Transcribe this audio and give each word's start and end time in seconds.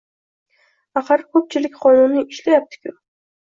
Axir 1.03 1.25
ko`pchilik 1.37 1.77
qonuniy 1.87 2.25
ishlayapti-ku 2.27 2.99